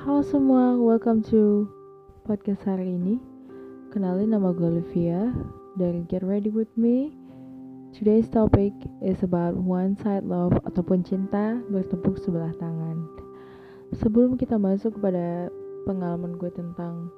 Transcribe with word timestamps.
Halo 0.00 0.24
semua, 0.24 0.80
welcome 0.80 1.20
to 1.28 1.68
podcast 2.24 2.64
hari 2.64 2.96
ini. 2.96 3.20
Kenalin 3.92 4.32
nama 4.32 4.48
gue 4.48 4.80
Olivia 4.80 5.28
dari 5.76 6.08
Get 6.08 6.24
Ready 6.24 6.48
With 6.48 6.72
Me. 6.72 7.12
Today's 7.92 8.24
topic 8.32 8.72
is 9.04 9.20
about 9.20 9.60
one 9.60 10.00
side 10.00 10.24
love 10.24 10.56
ataupun 10.64 11.04
cinta 11.04 11.60
bertepuk 11.68 12.16
sebelah 12.16 12.48
tangan. 12.56 13.04
Sebelum 13.92 14.40
kita 14.40 14.56
masuk 14.56 14.96
kepada 14.96 15.52
pengalaman 15.84 16.32
gue 16.40 16.48
tentang 16.48 17.12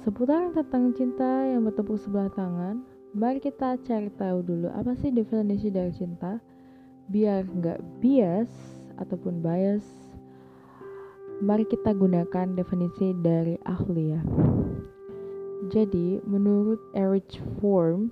seputar 0.00 0.56
tentang 0.56 0.96
cinta 0.96 1.44
yang 1.44 1.68
bertepuk 1.68 2.00
sebelah 2.00 2.32
tangan, 2.32 2.88
mari 3.12 3.36
kita 3.36 3.76
cari 3.84 4.08
tahu 4.16 4.40
dulu 4.40 4.72
apa 4.72 4.96
sih 4.96 5.12
definisi 5.12 5.68
dari 5.68 5.92
cinta 5.92 6.40
biar 7.12 7.44
nggak 7.44 8.00
bias 8.00 8.48
ataupun 8.96 9.44
bias 9.44 10.09
mari 11.40 11.64
kita 11.64 11.96
gunakan 11.96 12.46
definisi 12.56 13.16
dari 13.18 13.56
ahli 13.64 14.04
ya 14.12 14.22
jadi 15.68 16.24
menurut 16.24 16.80
Erich 16.96 17.36
Form 17.60 18.08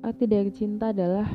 arti 0.00 0.24
dari 0.24 0.48
cinta 0.48 0.96
adalah 0.96 1.28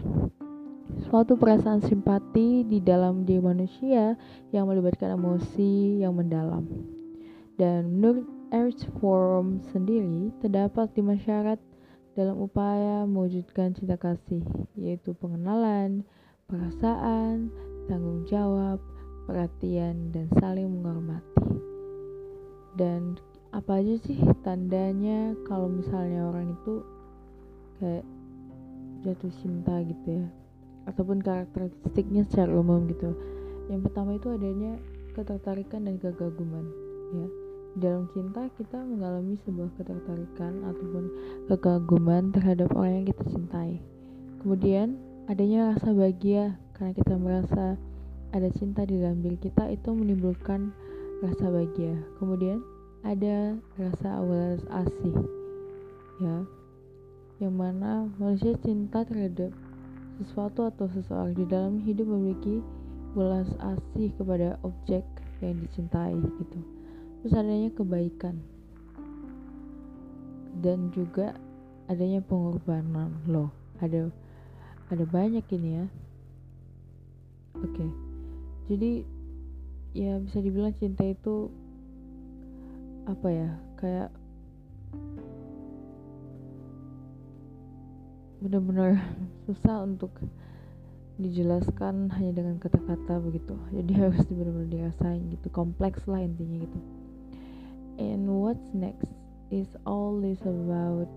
suatu 1.05 1.37
perasaan 1.37 1.85
simpati 1.85 2.65
di 2.65 2.81
dalam 2.81 3.27
diri 3.27 3.41
manusia 3.41 4.17
yang 4.49 4.65
melibatkan 4.65 5.13
emosi 5.15 6.01
yang 6.01 6.17
mendalam. 6.17 6.65
Dan 7.55 7.99
menurut 7.99 8.25
Erich 8.51 8.83
Form 8.99 9.61
sendiri 9.69 10.33
terdapat 10.41 10.91
lima 10.97 11.15
syarat 11.21 11.61
dalam 12.15 12.39
upaya 12.39 13.03
mewujudkan 13.03 13.75
cinta 13.75 13.99
kasih, 13.99 14.43
yaitu 14.75 15.11
pengenalan, 15.15 16.03
perasaan, 16.47 17.51
tanggung 17.91 18.23
jawab, 18.25 18.79
perhatian, 19.25 20.13
dan 20.13 20.29
saling 20.39 20.69
menghormati. 20.69 21.57
Dan 22.77 23.17
apa 23.51 23.81
aja 23.81 23.97
sih 24.05 24.19
tandanya 24.45 25.33
kalau 25.49 25.67
misalnya 25.67 26.29
orang 26.29 26.53
itu 26.53 26.83
kayak 27.81 28.05
jatuh 29.03 29.33
cinta 29.41 29.81
gitu 29.83 30.23
ya, 30.23 30.27
ataupun 30.87 31.21
karakteristiknya 31.21 32.23
secara 32.29 32.55
umum 32.55 32.87
gitu. 32.87 33.13
Yang 33.67 33.89
pertama 33.89 34.15
itu 34.15 34.27
adanya 34.31 34.77
ketertarikan 35.17 35.87
dan 35.87 35.95
kekaguman, 35.97 36.65
ya 37.15 37.27
dalam 37.75 38.07
cinta 38.15 38.47
kita 38.55 38.79
mengalami 38.87 39.35
sebuah 39.43 39.67
ketertarikan 39.75 40.63
ataupun 40.63 41.03
kekaguman 41.51 42.31
terhadap 42.31 42.71
orang 42.71 43.03
yang 43.03 43.07
kita 43.11 43.23
cintai. 43.27 43.83
Kemudian 44.39 44.95
adanya 45.27 45.75
rasa 45.75 45.91
bahagia 45.91 46.55
karena 46.71 46.95
kita 46.95 47.15
merasa 47.19 47.75
ada 48.35 48.51
cinta 48.51 48.83
di 48.83 48.99
dalam 48.99 49.23
diri 49.23 49.39
kita 49.39 49.71
itu 49.71 49.95
menimbulkan 49.95 50.75
rasa 51.23 51.47
bahagia. 51.47 51.95
Kemudian 52.19 52.59
ada 53.07 53.55
rasa 53.79 54.19
awal 54.19 54.59
asih, 54.59 55.15
ya, 56.19 56.43
yang 57.39 57.55
mana 57.55 58.11
manusia 58.19 58.59
cinta 58.59 59.07
terhadap 59.07 59.55
sesuatu 60.19 60.67
atau 60.67 60.87
seseorang 60.91 61.35
di 61.35 61.47
dalam 61.47 61.79
hidup 61.83 62.07
memiliki 62.07 62.59
welas 63.15 63.47
asih 63.59 64.11
kepada 64.19 64.59
objek 64.63 65.03
yang 65.43 65.59
dicintai 65.59 66.15
gitu 66.15 66.59
terus 67.23 67.33
adanya 67.35 67.71
kebaikan 67.75 68.39
dan 70.63 70.91
juga 70.95 71.35
adanya 71.91 72.23
pengorbanan 72.23 73.11
loh 73.27 73.51
ada 73.83 74.07
ada 74.87 75.03
banyak 75.03 75.43
ini 75.51 75.69
ya 75.83 75.85
oke 77.59 77.71
okay. 77.75 78.04
Jadi 78.65 79.05
ya 79.95 80.19
bisa 80.19 80.41
dibilang 80.41 80.73
cinta 80.75 81.05
itu 81.05 81.47
apa 83.05 83.27
ya 83.29 83.49
kayak 83.77 84.09
benar-benar 88.41 88.97
susah 89.45 89.85
untuk 89.85 90.11
dijelaskan 91.15 92.11
hanya 92.11 92.43
dengan 92.43 92.59
kata-kata 92.59 93.23
begitu. 93.23 93.55
Jadi 93.71 93.91
harus 94.01 94.25
benar-benar 94.27 94.67
dirasain 94.67 95.21
gitu 95.31 95.47
kompleks 95.53 96.03
lah 96.09 96.19
intinya 96.19 96.65
gitu. 96.65 96.79
And 97.95 98.27
what's 98.27 98.67
next 98.75 99.07
is 99.47 99.71
all 99.87 100.19
this 100.19 100.41
about 100.43 101.15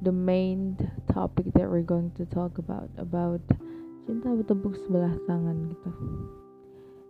the 0.00 0.12
main 0.14 0.74
topic 1.12 1.52
that 1.52 1.68
we're 1.68 1.84
going 1.84 2.10
to 2.16 2.24
talk 2.26 2.56
about 2.56 2.88
about 2.96 3.44
cinta 4.02 4.34
bertepuk 4.34 4.74
sebelah 4.82 5.14
tangan 5.30 5.70
gitu. 5.70 5.90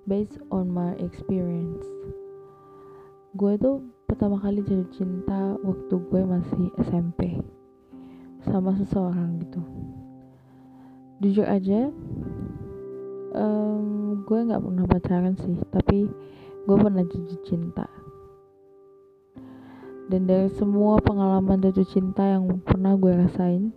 Based 0.05 0.37
on 0.53 0.69
my 0.69 0.93
experience. 1.01 1.87
Gue 3.33 3.57
tuh 3.57 3.81
pertama 4.05 4.37
kali 4.37 4.61
jatuh 4.61 4.91
cinta 4.93 5.57
waktu 5.65 5.95
gue 5.97 6.23
masih 6.29 6.69
SMP 6.85 7.41
sama 8.45 8.77
seseorang 8.77 9.41
gitu. 9.41 9.63
Jujur 11.23 11.49
aja 11.49 11.89
um, 13.33 14.21
gue 14.29 14.39
nggak 14.45 14.61
pernah 14.61 14.85
pacaran 14.85 15.35
sih 15.41 15.57
tapi 15.73 16.11
gue 16.69 16.77
pernah 16.77 17.07
jatuh 17.09 17.41
cinta. 17.49 17.89
Dan 20.13 20.29
dari 20.29 20.53
semua 20.53 21.01
pengalaman 21.01 21.65
jatuh 21.65 21.89
cinta 21.89 22.37
yang 22.37 22.61
pernah 22.61 23.01
gue 23.01 23.17
rasain 23.17 23.73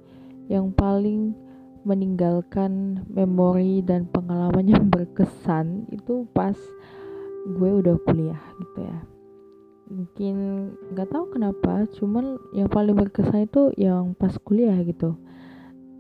yang 0.52 0.68
paling 0.76 1.45
meninggalkan 1.86 3.06
memori 3.08 3.86
dan 3.86 4.10
pengalaman 4.10 4.66
yang 4.66 4.90
berkesan 4.90 5.86
itu 5.94 6.26
pas 6.34 6.58
gue 7.46 7.72
udah 7.86 7.96
kuliah 8.10 8.42
gitu 8.58 8.80
ya. 8.82 9.00
Mungkin 9.86 10.36
nggak 10.92 11.14
tahu 11.14 11.30
kenapa 11.30 11.86
cuman 11.94 12.42
yang 12.58 12.66
paling 12.74 12.98
berkesan 12.98 13.46
itu 13.46 13.70
yang 13.78 14.18
pas 14.18 14.34
kuliah 14.42 14.82
gitu. 14.82 15.14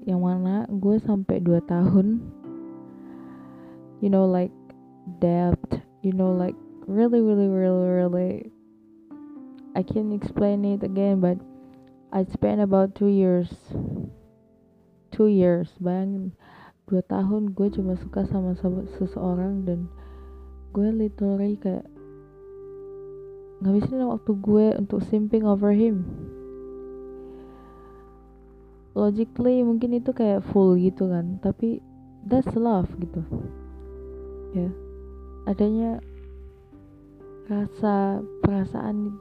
Yang 0.09 0.19
mana 0.25 0.65
gue 0.65 0.97
sampai 0.97 1.37
2 1.37 1.61
tahun 1.69 2.21
you 4.01 4.09
know 4.09 4.25
like 4.25 4.51
debt 5.21 5.57
you 6.01 6.11
know 6.11 6.33
like 6.33 6.55
really 6.87 7.21
really 7.21 7.47
really 7.47 7.89
really 7.89 8.51
I 9.75 9.83
can't 9.83 10.13
explain 10.13 10.65
it 10.65 10.83
again 10.83 11.19
but 11.19 11.37
I 12.13 12.23
spent 12.25 12.61
about 12.61 12.95
two 12.95 13.09
years 13.09 13.49
two 15.15 15.31
years. 15.31 15.71
Bayangin 15.79 16.35
dua 16.85 16.99
tahun 17.07 17.55
gue 17.55 17.71
cuma 17.71 17.95
suka 17.95 18.27
sama 18.27 18.51
seseorang 18.99 19.63
dan 19.63 19.87
gue 20.75 20.91
literally 20.91 21.55
kayak 21.55 21.87
ngabisin 23.63 24.03
waktu 24.03 24.31
gue 24.35 24.65
untuk 24.75 24.99
simping 25.07 25.47
over 25.47 25.71
him. 25.71 26.03
Logically 28.91 29.63
mungkin 29.63 29.95
itu 29.95 30.11
kayak 30.11 30.43
full 30.51 30.75
gitu 30.75 31.07
kan 31.07 31.39
tapi 31.39 31.79
that's 32.27 32.51
love 32.59 32.91
gitu. 32.99 33.23
Ya 34.51 34.69
adanya 35.47 36.03
rasa 37.45 38.19
perasaan 38.41 39.13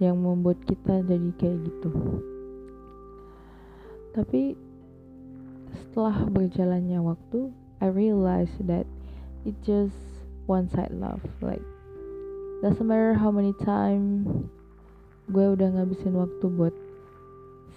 yang 0.00 0.18
membuat 0.18 0.58
kita 0.66 1.04
jadi 1.06 1.30
kayak 1.38 1.58
gitu. 1.68 1.90
Tapi 4.14 4.56
setelah 5.74 6.26
berjalannya 6.30 7.02
waktu 7.02 7.50
I 7.82 7.90
realized 7.90 8.62
that 8.70 8.86
it 9.42 9.58
just 9.66 9.98
one 10.46 10.70
side 10.70 10.94
love 10.94 11.20
like 11.42 11.62
doesn't 12.62 12.86
matter 12.86 13.12
how 13.18 13.28
many 13.34 13.52
time 13.60 14.24
gue 15.28 15.46
udah 15.52 15.68
ngabisin 15.74 16.16
waktu 16.16 16.46
buat 16.48 16.74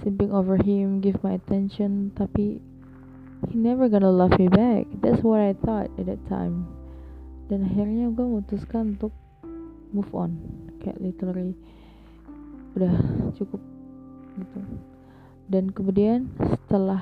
simping 0.03 0.30
over 0.30 0.62
him 0.62 1.02
give 1.02 1.18
my 1.25 1.36
attention 1.36 2.13
tapi 2.13 2.62
he 3.45 3.56
never 3.57 3.89
gonna 3.89 4.10
love 4.10 4.33
me 4.39 4.50
back. 4.50 4.89
That's 5.01 5.21
what 5.21 5.42
I 5.42 5.54
thought 5.54 5.94
at 6.00 6.06
that 6.10 6.21
time. 6.25 6.66
Dan 7.48 7.63
akhirnya 7.69 8.10
gue 8.10 8.25
memutuskan 8.25 8.98
untuk 8.98 9.13
move 9.94 10.10
on. 10.18 10.42
Kayak 10.81 10.98
literally 11.00 11.54
udah 12.74 12.94
cukup 13.38 13.62
gitu. 14.42 14.60
Dan 15.48 15.71
kemudian 15.71 16.33
setelah 16.42 17.00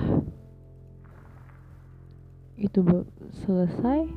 itu 2.56 2.81
selesai 3.44 4.07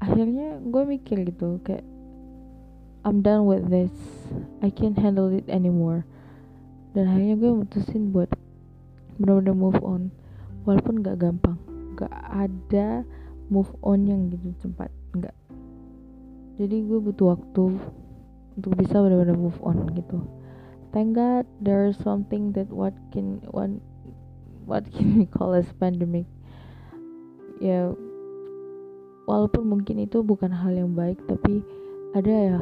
akhirnya 0.00 0.60
gue 0.60 0.82
mikir 0.84 1.24
gitu 1.24 1.58
kayak 1.64 1.84
I'm 3.06 3.22
done 3.22 3.46
with 3.46 3.70
this. 3.70 3.94
I 4.66 4.74
can't 4.74 4.98
handle 4.98 5.30
it 5.30 5.46
anymore. 5.46 6.02
Dan 6.90 7.06
akhirnya 7.06 7.38
gue 7.38 7.62
mutusin 7.62 8.10
buat 8.10 8.26
benar-benar 9.14 9.54
move 9.54 9.78
on. 9.86 10.10
Walaupun 10.66 11.06
gak 11.06 11.22
gampang. 11.22 11.54
Gak 11.94 12.10
ada 12.26 13.06
move 13.46 13.70
on 13.86 14.10
yang 14.10 14.26
gitu 14.34 14.50
cepat. 14.58 14.90
Enggak 15.14 15.38
jadi 16.56 16.88
gue 16.88 16.98
butuh 17.04 17.36
waktu 17.36 17.64
untuk 18.56 18.72
bisa 18.80 18.96
benar-benar 19.04 19.36
move 19.36 19.60
on 19.60 19.84
gitu. 19.92 20.24
Thank 20.96 21.12
God 21.20 21.44
there's 21.60 22.00
something 22.00 22.56
that 22.56 22.72
what 22.72 22.96
can 23.12 23.44
what 23.52 23.68
what 24.66 24.82
can 24.90 25.16
we 25.16 25.24
call 25.24 25.54
as 25.54 25.70
pandemic. 25.78 26.26
Ya 27.62 27.94
walaupun 29.24 29.64
mungkin 29.66 30.02
itu 30.02 30.20
bukan 30.20 30.50
hal 30.52 30.74
yang 30.74 30.92
baik 30.92 31.18
tapi 31.24 31.62
ada 32.12 32.30
ya 32.30 32.60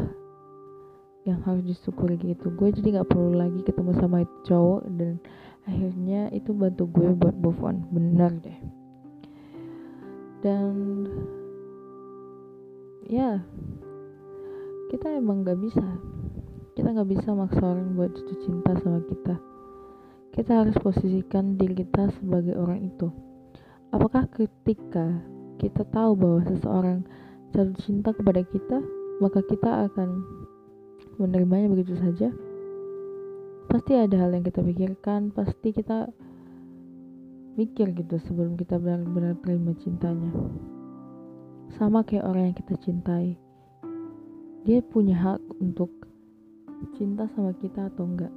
yang 1.24 1.40
harus 1.48 1.64
disyukuri 1.64 2.20
gitu. 2.20 2.52
Gue 2.54 2.70
jadi 2.70 3.00
nggak 3.00 3.08
perlu 3.08 3.32
lagi 3.34 3.64
ketemu 3.64 3.96
sama 3.96 4.22
itu 4.22 4.36
cowok 4.52 4.82
dan 5.00 5.16
akhirnya 5.64 6.28
itu 6.36 6.52
bantu 6.52 6.84
gue 6.92 7.08
buat 7.16 7.34
move 7.40 7.60
on. 7.64 7.88
Benar 7.88 8.32
deh. 8.44 8.60
Dan 10.44 10.74
ya 13.08 13.40
kita 14.92 15.16
emang 15.16 15.42
nggak 15.42 15.58
bisa. 15.58 15.84
Kita 16.76 16.92
nggak 16.92 17.08
bisa 17.08 17.32
maksa 17.32 17.64
orang 17.64 17.96
buat 17.96 18.12
jatuh 18.12 18.38
cinta 18.44 18.76
sama 18.84 19.00
kita 19.08 19.53
kita 20.34 20.66
harus 20.66 20.74
posisikan 20.82 21.54
diri 21.54 21.86
kita 21.86 22.10
sebagai 22.18 22.58
orang 22.58 22.90
itu 22.90 23.08
apakah 23.94 24.26
ketika 24.34 25.22
kita 25.62 25.86
tahu 25.94 26.18
bahwa 26.18 26.42
seseorang 26.50 27.06
jatuh 27.54 27.78
cinta 27.86 28.10
kepada 28.10 28.42
kita, 28.42 28.82
maka 29.22 29.38
kita 29.46 29.86
akan 29.86 30.26
menerimanya 31.22 31.70
begitu 31.70 31.94
saja. 31.94 32.34
Pasti 33.70 33.94
ada 33.94 34.26
hal 34.26 34.34
yang 34.34 34.42
kita 34.42 34.60
pikirkan, 34.60 35.30
pasti 35.30 35.70
kita 35.70 36.10
mikir 37.54 37.94
gitu 37.94 38.18
sebelum 38.26 38.58
kita 38.58 38.82
benar-benar 38.82 39.38
terima 39.46 39.78
cintanya. 39.78 40.34
Sama 41.78 42.02
kayak 42.02 42.26
orang 42.26 42.50
yang 42.50 42.58
kita 42.58 42.74
cintai. 42.82 43.38
Dia 44.66 44.82
punya 44.82 45.14
hak 45.14 45.40
untuk 45.62 45.90
cinta 46.98 47.30
sama 47.38 47.54
kita 47.62 47.86
atau 47.94 48.04
enggak. 48.10 48.34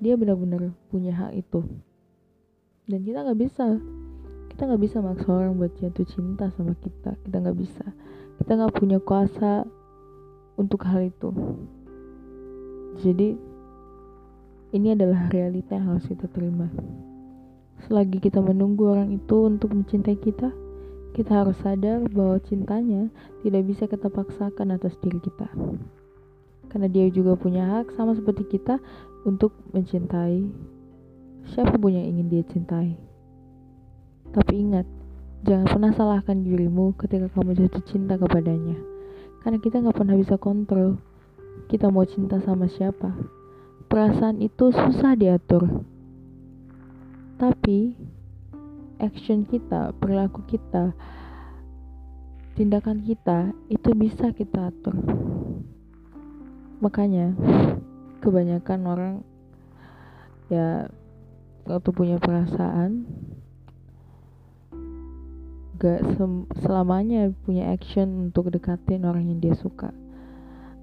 Dia 0.00 0.14
benar-benar 0.16 0.72
punya 0.92 1.12
hak 1.16 1.32
itu. 1.36 1.64
Dan 2.86 3.02
kita 3.02 3.24
nggak 3.24 3.40
bisa. 3.40 3.80
Kita 4.52 4.62
nggak 4.68 4.82
bisa 4.82 5.00
maksa 5.04 5.28
orang 5.28 5.56
buat 5.56 5.72
jatuh 5.80 6.06
cinta 6.08 6.52
sama 6.54 6.76
kita. 6.80 7.16
Kita 7.24 7.36
nggak 7.40 7.58
bisa. 7.58 7.84
Kita 8.40 8.52
nggak 8.56 8.74
punya 8.76 8.98
kuasa 9.00 9.64
untuk 10.60 10.84
hal 10.84 11.08
itu. 11.08 11.32
Jadi 13.00 13.36
ini 14.72 14.88
adalah 14.92 15.28
realita 15.32 15.76
yang 15.76 15.96
harus 15.96 16.04
kita 16.08 16.28
terima. 16.32 16.68
Selagi 17.84 18.20
kita 18.20 18.40
menunggu 18.40 18.88
orang 18.88 19.12
itu 19.12 19.36
untuk 19.48 19.72
mencintai 19.76 20.16
kita 20.16 20.48
kita 21.16 21.32
harus 21.32 21.56
sadar 21.64 22.04
bahwa 22.12 22.36
cintanya 22.44 23.08
tidak 23.40 23.64
bisa 23.64 23.88
kita 23.88 24.12
paksakan 24.12 24.76
atas 24.76 25.00
diri 25.00 25.16
kita. 25.16 25.48
Karena 26.68 26.92
dia 26.92 27.08
juga 27.08 27.40
punya 27.40 27.64
hak 27.80 27.96
sama 27.96 28.12
seperti 28.12 28.44
kita 28.44 28.76
untuk 29.26 29.50
mencintai 29.74 30.46
Siapa 31.46 31.78
pun 31.78 31.94
yang 31.94 32.02
ingin 32.02 32.26
dia 32.26 32.42
cintai. 32.42 32.98
Tapi 34.34 34.52
ingat, 34.66 34.86
jangan 35.46 35.70
pernah 35.70 35.92
salahkan 35.94 36.42
dirimu 36.42 36.98
ketika 36.98 37.30
kamu 37.30 37.54
jatuh 37.54 37.84
cinta 37.86 38.18
kepadanya. 38.18 38.74
Karena 39.46 39.58
kita 39.62 39.78
nggak 39.78 39.94
pernah 39.94 40.18
bisa 40.18 40.34
kontrol 40.34 40.98
kita 41.70 41.90
mau 41.90 42.02
cinta 42.06 42.42
sama 42.42 42.66
siapa. 42.66 43.14
Perasaan 43.86 44.42
itu 44.42 44.74
susah 44.74 45.14
diatur. 45.14 45.86
Tapi 47.38 47.94
action 48.98 49.46
kita, 49.46 49.94
perilaku 50.02 50.42
kita, 50.50 50.94
tindakan 52.58 53.06
kita 53.06 53.54
itu 53.70 53.90
bisa 53.94 54.34
kita 54.34 54.74
atur. 54.74 54.98
Makanya 56.82 57.32
kebanyakan 58.26 58.80
orang 58.90 59.14
ya 60.50 60.90
waktu 61.70 61.90
punya 61.94 62.18
perasaan 62.18 63.06
gak 65.76 66.02
selamanya 66.64 67.30
punya 67.44 67.70
action 67.70 68.32
untuk 68.32 68.48
deketin 68.48 69.04
orang 69.04 69.28
yang 69.28 69.38
dia 69.38 69.54
suka. 69.60 69.92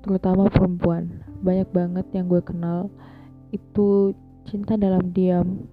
Terutama 0.05 0.47
perempuan. 0.53 1.09
Banyak 1.41 1.69
banget 1.73 2.05
yang 2.13 2.29
gue 2.29 2.39
kenal 2.45 2.93
itu 3.49 4.13
cinta 4.45 4.77
dalam 4.77 5.09
diam 5.09 5.65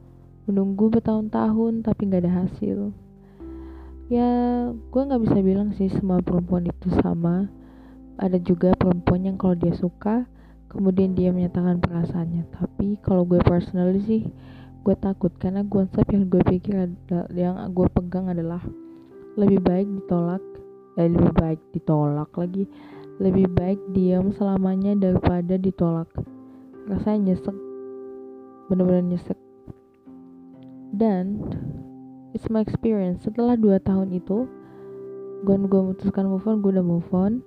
menunggu 0.49 0.89
bertahun-tahun 0.89 1.85
tapi 1.85 2.01
gak 2.09 2.25
ada 2.25 2.49
hasil. 2.49 2.97
Ya 4.09 4.31
gue 4.73 5.03
gak 5.05 5.23
bisa 5.23 5.39
bilang 5.45 5.77
sih 5.77 5.93
semua 5.93 6.25
perempuan 6.25 6.65
itu 6.65 6.89
sama. 7.05 7.53
Ada 8.17 8.41
juga 8.41 8.73
perempuan 8.73 9.29
yang 9.29 9.37
kalau 9.37 9.53
dia 9.53 9.77
suka 9.77 10.25
kemudian 10.71 11.19
dia 11.19 11.35
menyatakan 11.35 11.83
perasaannya. 11.83 12.47
Tapi 12.55 13.03
kalau 13.03 13.27
gue 13.27 13.43
personally 13.43 14.01
sih 14.07 14.23
gue 14.87 14.97
takut. 14.97 15.35
Karena 15.37 15.67
konsep 15.67 16.07
yang 16.15 16.31
gue 16.31 16.41
pikir 16.47 16.89
adalah 16.89 17.27
yang 17.35 17.59
gue 17.75 17.87
pegang 17.91 18.31
adalah 18.31 18.63
lebih 19.35 19.61
baik 19.63 19.87
ditolak 19.87 20.43
eh, 20.99 21.11
lebih 21.11 21.33
baik 21.35 21.61
ditolak 21.75 22.31
lagi. 22.39 22.65
Lebih 23.21 23.53
baik 23.53 23.81
diam 23.93 24.33
selamanya 24.33 24.97
daripada 24.97 25.61
ditolak. 25.61 26.09
Rasanya 26.89 27.35
nyesek. 27.35 27.57
Bener-bener 28.73 29.05
nyesek. 29.05 29.37
Dan 30.97 31.45
it's 32.33 32.49
my 32.49 32.65
experience. 32.65 33.27
Setelah 33.29 33.61
dua 33.61 33.77
tahun 33.83 34.17
itu 34.17 34.49
gue 35.41 35.57
gue 35.57 35.81
memutuskan 35.81 36.29
move 36.29 36.45
on 36.45 36.61
gue 36.61 36.71
udah 36.77 36.85
move 36.85 37.11
on 37.17 37.41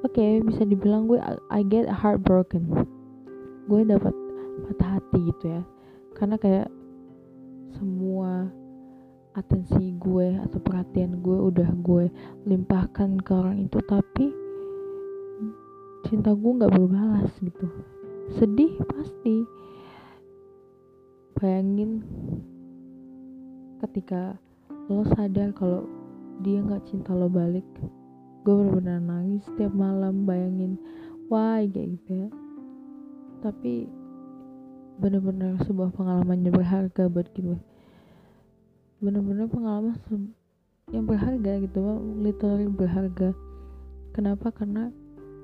oke 0.00 0.16
okay, 0.16 0.40
bisa 0.40 0.64
dibilang 0.64 1.04
gue 1.08 1.20
I 1.52 1.60
get 1.66 1.88
heartbroken. 1.88 2.68
Gue 3.68 3.84
dapat 3.84 4.14
patah 4.66 4.98
hati 4.98 5.18
gitu 5.28 5.44
ya. 5.48 5.62
Karena 6.16 6.36
kayak 6.40 6.68
semua 7.76 8.50
atensi 9.38 9.94
gue 9.94 10.36
atau 10.42 10.58
perhatian 10.58 11.22
gue 11.22 11.38
udah 11.38 11.70
gue 11.86 12.10
limpahkan 12.50 13.22
ke 13.22 13.30
orang 13.30 13.62
itu 13.62 13.78
tapi 13.86 14.34
cinta 16.08 16.34
gue 16.34 16.56
nggak 16.58 16.72
berbalas 16.74 17.30
gitu. 17.38 17.66
Sedih 18.40 18.74
pasti. 18.88 19.46
Bayangin 21.40 22.04
ketika 23.80 24.36
lo 24.92 25.06
sadar 25.08 25.56
kalau 25.56 25.88
dia 26.44 26.60
nggak 26.60 26.84
cinta 26.84 27.16
lo 27.16 27.32
balik 27.32 27.64
gue 28.40 28.54
benar-benar 28.56 29.04
nangis 29.04 29.44
setiap 29.44 29.72
malam 29.76 30.24
bayangin 30.24 30.80
why 31.28 31.68
kayak 31.68 32.00
gitu 32.00 32.10
ya. 32.24 32.28
Tapi 33.44 33.88
bener-bener 35.00 35.60
sebuah 35.64 35.92
pengalaman 35.92 36.44
yang 36.44 36.56
berharga 36.56 37.08
buat 37.08 37.28
gue. 37.36 37.60
Bener-bener 39.00 39.48
pengalaman 39.48 39.96
yang 40.92 41.04
berharga 41.04 41.52
gitu 41.64 41.80
literally 42.20 42.68
berharga. 42.68 43.36
Kenapa? 44.16 44.52
Karena 44.52 44.88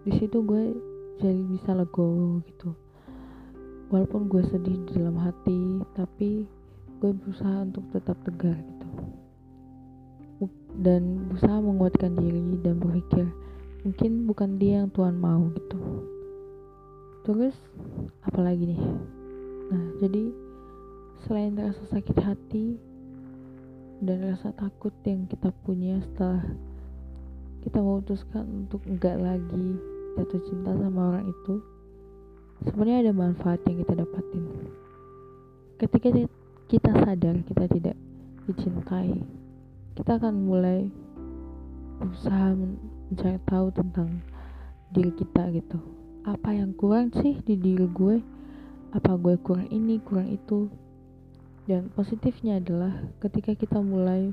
di 0.05 0.13
situ 0.17 0.41
gue 0.41 0.73
jadi 1.21 1.41
bisa 1.53 1.77
legowo 1.77 2.41
gitu. 2.49 2.73
Walaupun 3.93 4.27
gue 4.27 4.43
sedih 4.51 4.77
di 4.89 4.93
dalam 4.99 5.21
hati 5.21 5.85
tapi 5.95 6.49
gue 6.97 7.11
berusaha 7.13 7.61
untuk 7.61 7.85
tetap 7.93 8.17
tegar 8.25 8.57
gitu 8.57 9.06
dan 10.77 11.33
berusaha 11.33 11.57
menguatkan 11.59 12.13
diri 12.21 12.61
dan 12.61 12.77
berpikir 12.77 13.27
mungkin 13.83 14.29
bukan 14.29 14.61
dia 14.61 14.85
yang 14.85 14.91
Tuhan 14.93 15.17
mau 15.17 15.49
gitu 15.57 15.79
terus 17.25 17.57
apalagi 18.23 18.77
nih 18.77 18.83
Nah, 19.67 19.99
jadi 19.99 20.31
selain 21.27 21.59
rasa 21.59 21.83
sakit 21.91 22.17
hati 22.23 22.79
dan 23.99 24.23
rasa 24.31 24.55
takut 24.55 24.95
yang 25.03 25.27
kita 25.27 25.51
punya 25.67 25.99
setelah 26.07 26.47
kita 27.67 27.83
memutuskan 27.83 28.47
untuk 28.47 28.79
enggak 28.87 29.19
lagi 29.19 29.75
jatuh 30.15 30.43
cinta 30.47 30.71
sama 30.71 31.01
orang 31.11 31.27
itu, 31.27 31.55
sebenarnya 32.63 33.11
ada 33.11 33.13
manfaat 33.13 33.59
yang 33.67 33.83
kita 33.83 33.95
dapatin. 33.99 34.45
Ketika 35.83 36.09
kita 36.71 36.91
sadar 36.95 37.35
kita 37.43 37.65
tidak 37.67 37.97
dicintai, 38.47 39.19
kita 39.97 40.21
akan 40.21 40.35
mulai 40.47 40.87
berusaha 41.99 42.53
mencari 43.11 43.41
tahu 43.49 43.67
tentang 43.73 44.23
diri 44.93 45.11
kita 45.17 45.51
gitu. 45.51 45.81
Apa 46.23 46.55
yang 46.55 46.77
kurang 46.77 47.11
sih 47.17 47.41
di 47.43 47.57
diri 47.57 47.89
gue? 47.91 48.37
apa 48.97 49.13
gue 49.21 49.37
kurang 49.45 49.69
ini 49.69 50.01
kurang 50.01 50.33
itu 50.33 50.73
dan 51.69 51.93
positifnya 51.93 52.63
adalah 52.63 52.97
ketika 53.21 53.53
kita 53.53 53.83
mulai 53.83 54.33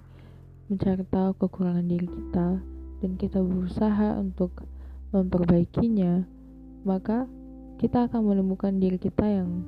mencari 0.71 1.03
tahu 1.09 1.35
kekurangan 1.35 1.83
diri 1.83 2.07
kita 2.07 2.63
dan 3.03 3.11
kita 3.19 3.43
berusaha 3.43 4.15
untuk 4.15 4.63
memperbaikinya 5.11 6.23
maka 6.87 7.27
kita 7.75 8.07
akan 8.07 8.23
menemukan 8.23 8.71
diri 8.79 8.95
kita 8.95 9.25
yang 9.25 9.67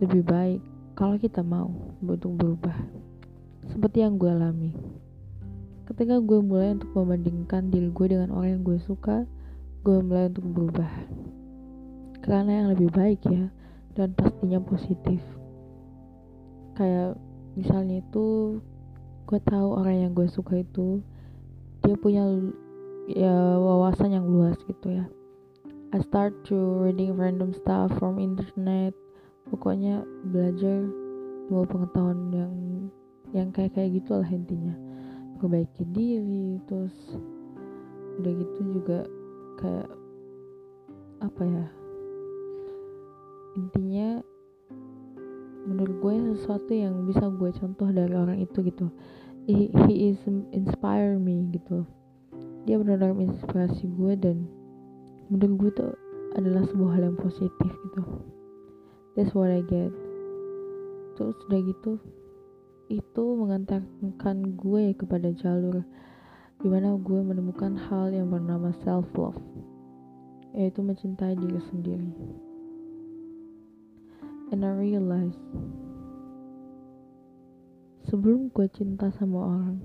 lebih 0.00 0.24
baik 0.24 0.60
kalau 0.96 1.20
kita 1.20 1.44
mau 1.44 1.68
untuk 2.00 2.32
berubah 2.32 2.78
seperti 3.82 4.06
yang 4.06 4.14
gue 4.14 4.30
alami. 4.30 4.70
Ketika 5.90 6.22
gue 6.22 6.38
mulai 6.38 6.78
untuk 6.78 6.94
membandingkan 6.94 7.66
diri 7.66 7.90
gue 7.90 8.14
dengan 8.14 8.30
orang 8.30 8.54
yang 8.54 8.62
gue 8.62 8.78
suka 8.78 9.26
gue 9.82 9.98
mulai 9.98 10.30
untuk 10.30 10.46
berubah. 10.54 10.86
Karena 12.22 12.62
yang 12.62 12.68
lebih 12.70 12.94
baik 12.94 13.26
ya 13.26 13.50
dan 13.98 14.14
pastinya 14.14 14.62
positif. 14.62 15.18
Kayak 16.78 17.18
misalnya 17.58 18.06
itu 18.06 18.62
gue 19.26 19.40
tahu 19.50 19.74
orang 19.74 20.06
yang 20.06 20.12
gue 20.14 20.30
suka 20.30 20.62
itu 20.62 21.02
dia 21.82 21.98
punya 21.98 22.22
ya 23.10 23.34
wawasan 23.58 24.14
yang 24.14 24.30
luas 24.30 24.62
gitu 24.70 24.94
ya. 24.94 25.10
I 25.90 25.98
start 26.06 26.46
to 26.46 26.86
reading 26.86 27.18
random 27.18 27.50
stuff 27.50 27.90
from 27.98 28.22
internet. 28.22 28.94
Pokoknya 29.50 30.06
belajar 30.30 30.86
semua 31.50 31.66
pengetahuan 31.66 32.30
yang 32.30 32.54
yang 33.32 33.48
kayak 33.50 33.72
kayak 33.76 33.96
gitu 33.96 34.16
lah 34.16 34.28
intinya. 34.28 34.76
Perbaiki 35.40 35.82
diri 35.90 36.62
terus 36.68 36.94
udah 38.20 38.32
gitu 38.36 38.60
juga 38.76 39.08
kayak 39.58 39.88
apa 41.22 41.42
ya 41.42 41.66
intinya 43.56 44.20
menurut 45.62 45.94
gue 46.02 46.14
sesuatu 46.34 46.72
yang 46.74 47.06
bisa 47.06 47.30
gue 47.30 47.50
contoh 47.54 47.88
dari 47.94 48.14
orang 48.14 48.42
itu 48.42 48.58
gitu. 48.66 48.90
He, 49.46 49.70
he 49.86 50.14
is 50.14 50.18
inspire 50.54 51.18
me 51.18 51.50
gitu. 51.50 51.86
Dia 52.66 52.78
benar-benar 52.78 53.14
menginspirasi 53.14 53.90
gue 53.94 54.12
dan 54.18 54.46
menurut 55.30 55.54
gue 55.58 55.70
tuh 55.82 55.92
adalah 56.38 56.66
sebuah 56.66 56.90
hal 56.98 57.02
yang 57.12 57.18
positif 57.18 57.70
gitu. 57.70 58.02
That's 59.14 59.34
what 59.36 59.52
I 59.52 59.62
get. 59.66 59.92
Terus 61.18 61.36
udah 61.46 61.60
gitu 61.62 62.00
itu 62.92 63.24
mengantarkan 63.40 64.52
gue 64.52 64.92
kepada 64.92 65.32
jalur 65.32 65.80
di 66.60 66.68
mana 66.68 66.92
gue 67.00 67.20
menemukan 67.24 67.72
hal 67.88 68.12
yang 68.12 68.28
bernama 68.28 68.68
self 68.84 69.08
love 69.16 69.40
yaitu 70.52 70.84
mencintai 70.84 71.32
diri 71.32 71.56
sendiri. 71.72 72.12
And 74.52 74.60
I 74.68 74.76
realize 74.76 75.32
sebelum 78.04 78.52
gue 78.52 78.68
cinta 78.68 79.08
sama 79.16 79.48
orang 79.48 79.80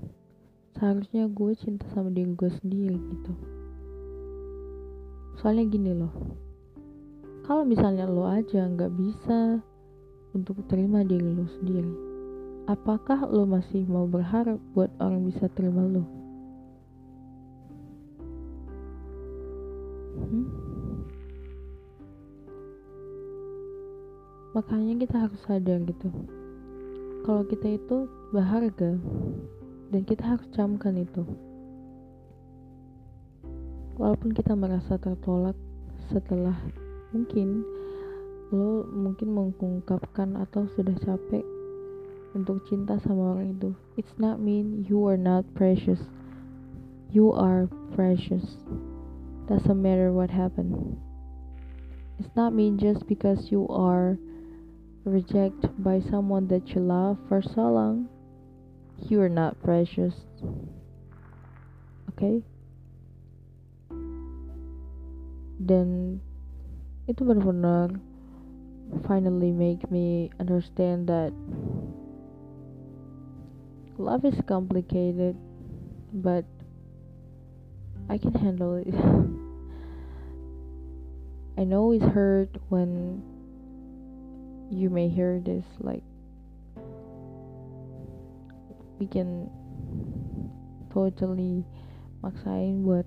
seharusnya 0.76 1.24
gue 1.32 1.56
cinta 1.56 1.88
sama 1.96 2.12
diri 2.12 2.36
gue 2.36 2.52
sendiri 2.60 2.92
gitu. 2.92 3.32
Soalnya 5.40 5.64
gini 5.72 5.92
loh 5.96 6.12
kalau 7.48 7.64
misalnya 7.64 8.04
lo 8.04 8.28
aja 8.28 8.68
nggak 8.68 8.92
bisa 8.92 9.64
untuk 10.36 10.60
terima 10.68 11.00
diri 11.00 11.32
lo 11.32 11.48
sendiri 11.56 12.07
apakah 12.68 13.24
lo 13.32 13.48
masih 13.48 13.88
mau 13.88 14.04
berharap 14.04 14.60
buat 14.76 14.92
orang 15.00 15.24
bisa 15.24 15.48
terima 15.56 15.80
lo? 15.88 16.04
Hmm? 20.18 20.68
makanya 24.58 25.06
kita 25.06 25.16
harus 25.22 25.40
sadar 25.46 25.78
gitu. 25.86 26.10
Kalau 27.22 27.46
kita 27.46 27.78
itu 27.78 28.10
berharga 28.34 28.98
dan 29.94 30.02
kita 30.02 30.34
harus 30.34 30.48
camkan 30.50 30.98
itu. 30.98 31.22
Walaupun 33.94 34.34
kita 34.34 34.58
merasa 34.58 34.98
tertolak 34.98 35.54
setelah 36.10 36.58
mungkin 37.14 37.62
lo 38.50 38.82
mungkin 38.90 39.30
mengungkapkan 39.30 40.34
atau 40.42 40.66
sudah 40.74 40.96
capek 41.06 41.44
untuk 42.38 42.62
cinta 42.70 43.02
sama 43.02 43.34
orang 43.34 43.58
itu. 43.58 43.74
It's 43.98 44.14
not 44.14 44.38
mean 44.38 44.86
you 44.86 45.02
are 45.10 45.18
not 45.18 45.42
precious. 45.58 45.98
You 47.10 47.34
are 47.34 47.66
precious. 47.98 48.62
Doesn't 49.50 49.80
matter 49.82 50.14
what 50.14 50.30
happened. 50.30 50.94
It's 52.22 52.30
not 52.38 52.54
mean 52.54 52.78
just 52.78 53.06
because 53.10 53.50
you 53.50 53.66
are 53.66 54.14
rejected 55.02 55.74
by 55.82 55.98
someone 55.98 56.46
that 56.52 56.74
you 56.74 56.82
love 56.84 57.18
for 57.26 57.42
so 57.42 57.66
long 57.66 58.06
you 59.06 59.20
are 59.20 59.30
not 59.30 59.54
precious. 59.62 60.14
Okay? 62.10 62.42
Dan 65.62 66.18
itu 67.06 67.22
benar-benar 67.22 67.94
finally 69.06 69.54
make 69.54 69.86
me 69.90 70.30
understand 70.42 71.06
that 71.06 71.30
love 73.98 74.24
is 74.24 74.40
complicated 74.46 75.36
but 76.12 76.44
I 78.08 78.16
can 78.16 78.32
handle 78.32 78.76
it. 78.76 78.88
I 81.60 81.64
know 81.64 81.92
it's 81.92 82.04
hurt 82.04 82.48
when 82.70 83.20
you 84.70 84.88
may 84.88 85.08
hear 85.08 85.42
this 85.44 85.64
like 85.80 86.04
we 88.98 89.06
can 89.06 89.50
totally 90.94 91.66
maksain 92.22 92.86
buat 92.86 93.04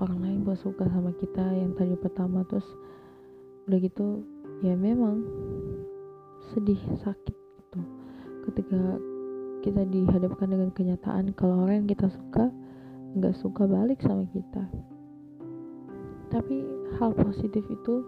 orang 0.00 0.18
lain 0.20 0.44
buat 0.44 0.58
suka 0.60 0.88
sama 0.88 1.12
kita 1.20 1.44
yang 1.54 1.76
tadi 1.76 1.94
pertama. 2.00 2.42
Terus 2.48 2.66
udah 3.68 3.78
gitu 3.78 4.24
ya 4.64 4.74
memang 4.74 5.22
sedih 6.50 6.80
sakit 7.04 7.36
gitu. 7.36 7.80
Ketika 8.50 8.80
kita 9.66 9.82
dihadapkan 9.90 10.46
dengan 10.46 10.70
kenyataan 10.70 11.34
kalau 11.34 11.66
orang 11.66 11.82
yang 11.82 11.90
kita 11.90 12.06
suka 12.06 12.54
nggak 13.18 13.34
suka 13.34 13.66
balik 13.66 13.98
sama 13.98 14.22
kita. 14.30 14.62
Tapi 16.30 16.62
hal 17.02 17.10
positif 17.18 17.66
itu 17.66 18.06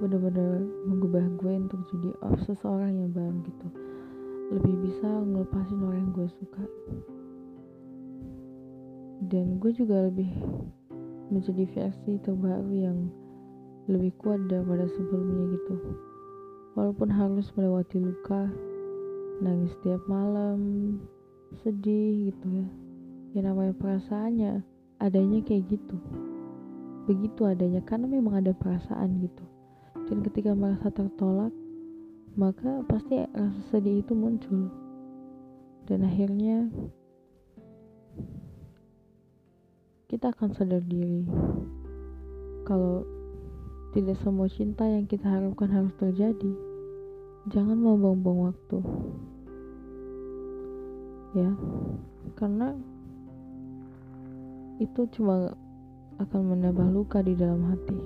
benar-benar 0.00 0.64
mengubah 0.88 1.20
gue 1.36 1.52
untuk 1.68 1.84
jadi 1.92 2.10
of 2.24 2.40
seseorang 2.48 3.04
yang 3.04 3.12
baru 3.12 3.36
gitu. 3.44 3.68
Lebih 4.56 4.74
bisa 4.80 5.08
ngelepasin 5.28 5.84
orang 5.84 6.00
yang 6.08 6.12
gue 6.16 6.28
suka. 6.40 6.64
Dan 9.28 9.60
gue 9.60 9.76
juga 9.76 10.08
lebih 10.08 10.32
menjadi 11.28 11.68
versi 11.68 12.16
terbaru 12.24 12.72
yang 12.72 12.98
lebih 13.92 14.16
kuat 14.16 14.40
daripada 14.48 14.88
sebelumnya 14.88 15.52
gitu. 15.52 15.76
Walaupun 16.80 17.12
harus 17.12 17.52
melewati 17.52 18.00
luka 18.00 18.48
nangis 19.42 19.74
setiap 19.78 19.98
malam 20.06 20.58
sedih 21.66 22.30
gitu 22.30 22.46
ya 22.48 22.68
ya 23.34 23.40
namanya 23.42 23.74
perasaannya 23.74 24.62
adanya 25.02 25.42
kayak 25.42 25.66
gitu 25.66 25.98
begitu 27.10 27.42
adanya 27.44 27.82
karena 27.82 28.06
memang 28.06 28.40
ada 28.40 28.54
perasaan 28.54 29.18
gitu 29.20 29.44
dan 30.06 30.22
ketika 30.22 30.54
merasa 30.54 30.88
tertolak 30.94 31.50
maka 32.38 32.86
pasti 32.86 33.26
rasa 33.34 33.62
sedih 33.74 34.00
itu 34.06 34.14
muncul 34.14 34.70
dan 35.90 36.06
akhirnya 36.06 36.70
kita 40.06 40.30
akan 40.30 40.54
sadar 40.54 40.80
diri 40.86 41.26
kalau 42.62 43.02
tidak 43.92 44.16
semua 44.24 44.48
cinta 44.48 44.88
yang 44.88 45.04
kita 45.04 45.28
harapkan 45.28 45.68
harus 45.68 45.92
terjadi. 46.00 46.52
Jangan 47.52 47.76
membuang-buang 47.76 48.52
waktu. 48.52 48.78
Ya, 51.32 51.48
karena 52.36 52.76
itu 54.76 55.08
cuma 55.16 55.56
akan 56.20 56.40
menambah 56.52 56.92
luka 56.92 57.24
di 57.24 57.32
dalam 57.32 57.72
hati. 57.72 57.98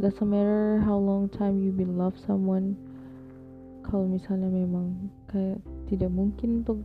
Doesn't 0.00 0.26
matter 0.26 0.82
how 0.82 0.98
long 0.98 1.28
time 1.30 1.62
you 1.62 1.70
been 1.70 1.94
love 1.94 2.18
someone, 2.26 2.74
kalau 3.86 4.08
misalnya 4.08 4.48
memang 4.48 4.96
kayak 5.28 5.60
tidak 5.86 6.10
mungkin 6.10 6.64
untuk 6.64 6.80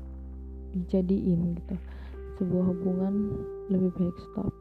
dijadiin 0.75 1.55
gitu 1.57 1.75
sebuah 2.37 2.75
hubungan 2.75 3.33
lebih 3.73 3.89
baik 3.97 4.17
stop 4.29 4.53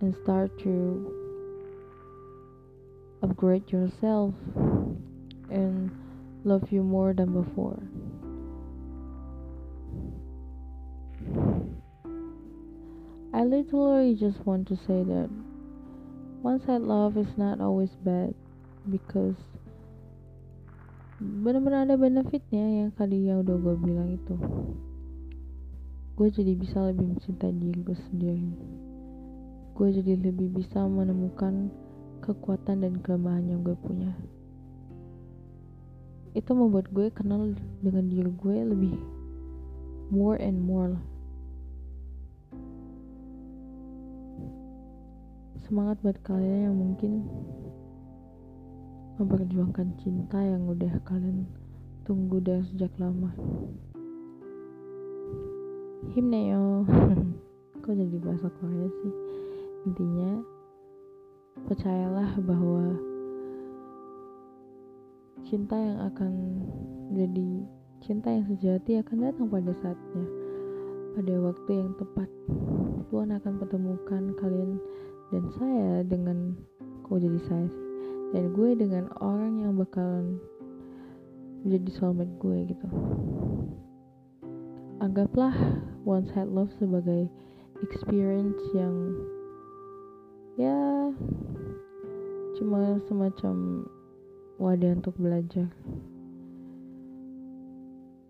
and 0.00 0.16
start 0.22 0.48
to 0.56 1.02
upgrade 3.26 3.66
yourself 3.72 4.34
and 5.50 5.90
love 6.44 6.70
you 6.70 6.82
more 6.82 7.12
than 7.12 7.34
before. 7.34 7.82
I 13.34 13.42
literally 13.42 14.14
just 14.14 14.38
want 14.46 14.68
to 14.68 14.76
say 14.86 15.02
that 15.02 15.28
one-side 16.42 16.80
love 16.80 17.18
is 17.18 17.26
not 17.36 17.60
always 17.60 17.90
bad 18.06 18.32
because 18.88 19.34
benar-benar 21.18 21.90
ada 21.90 21.98
benefitnya 21.98 22.86
yang 22.86 22.90
tadi 22.94 23.26
yang 23.26 23.42
udah 23.42 23.58
gue 23.58 23.74
bilang 23.82 24.14
itu. 24.14 24.36
Gue 26.14 26.30
jadi 26.30 26.54
bisa 26.54 26.80
lebih 26.94 27.12
mencintai 27.12 27.52
diri 27.58 27.80
gue 27.82 27.98
sendiri. 28.08 28.50
Gue 29.76 29.92
jadi 29.92 30.16
lebih 30.16 30.56
bisa 30.56 30.86
menemukan 30.88 31.68
kekuatan 32.24 32.84
dan 32.84 32.94
kelemahan 33.00 33.48
yang 33.48 33.60
gue 33.66 33.76
punya. 33.80 34.12
Itu 36.36 36.52
membuat 36.52 36.92
gue 36.92 37.08
kenal 37.12 37.56
dengan 37.80 38.08
diri 38.12 38.28
gue 38.28 38.56
lebih 38.62 38.94
more 40.12 40.38
and 40.38 40.62
more 40.62 40.94
semangat 45.66 45.98
buat 45.98 46.14
kalian 46.22 46.70
yang 46.70 46.76
mungkin 46.78 47.26
memperjuangkan 49.18 49.98
cinta 49.98 50.38
yang 50.38 50.62
udah 50.70 50.94
kalian 51.02 51.42
tunggu 52.06 52.38
dari 52.38 52.62
sejak 52.70 52.94
lama. 53.02 53.34
Himneo 56.14 56.86
kok 57.82 57.94
jadi 57.98 58.16
bahasa 58.22 58.46
Korea 58.62 58.86
sih? 58.86 59.14
Intinya 59.90 60.38
percayalah 61.64 62.36
bahwa 62.44 63.00
cinta 65.48 65.72
yang 65.80 65.98
akan 66.12 66.32
jadi 67.16 67.48
cinta 68.04 68.28
yang 68.28 68.44
sejati 68.44 69.00
akan 69.00 69.16
datang 69.24 69.48
pada 69.48 69.72
saatnya. 69.80 70.26
Pada 71.16 71.34
waktu 71.40 71.70
yang 71.72 71.96
tepat 71.96 72.28
Tuhan 73.08 73.32
akan 73.32 73.52
pertemukan 73.56 74.22
kalian 74.36 74.76
dan 75.32 75.44
saya 75.56 76.04
dengan 76.04 76.52
kok 77.00 77.16
jadi 77.24 77.40
saya 77.48 77.66
sih? 77.72 77.86
Dan 78.36 78.52
gue 78.52 78.76
dengan 78.76 79.08
orang 79.24 79.64
yang 79.64 79.80
bakalan 79.80 80.36
menjadi 81.64 81.90
soulmate 81.96 82.36
gue 82.36 82.58
gitu. 82.68 82.86
Anggaplah 85.00 85.54
one 86.04 86.26
side 86.34 86.50
love 86.52 86.70
sebagai 86.76 87.30
experience 87.80 88.60
yang 88.74 89.14
ya 90.56 90.76
cuma 92.56 92.96
semacam 93.04 93.84
wadah 94.56 94.96
untuk 94.96 95.12
belajar. 95.20 95.68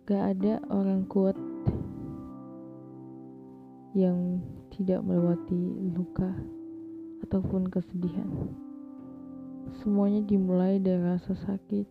Gak 0.06 0.22
ada 0.38 0.62
orang 0.70 1.06
kuat 1.06 1.38
yang 3.94 4.42
tidak 4.74 5.02
melewati 5.06 5.62
luka 5.94 6.30
ataupun 7.26 7.70
kesedihan. 7.70 8.26
Semuanya 9.82 10.22
dimulai 10.26 10.82
dari 10.82 11.02
rasa 11.02 11.34
sakit 11.34 11.86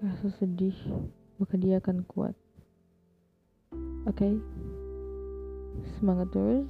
rasa 0.00 0.32
sedih 0.40 0.76
maka 1.36 1.60
dia 1.60 1.80
akan 1.80 2.04
kuat. 2.08 2.36
Oke? 4.04 4.16
Okay? 4.16 4.34
semangat 6.00 6.32
terus. 6.32 6.68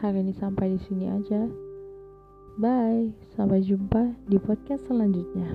Hari 0.00 0.20
ini 0.20 0.36
sampai 0.36 0.76
di 0.76 0.80
sini 0.84 1.08
aja 1.08 1.63
Bye, 2.54 3.10
sampai 3.34 3.66
jumpa 3.66 4.14
di 4.30 4.38
podcast 4.38 4.86
selanjutnya. 4.86 5.50